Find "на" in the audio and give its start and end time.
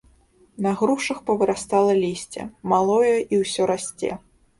0.65-0.69